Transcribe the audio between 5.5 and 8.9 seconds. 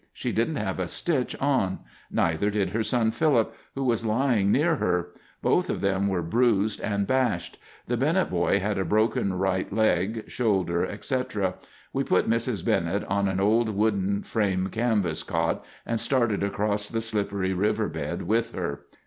of them were bruised and bashed. The Bennett boy had a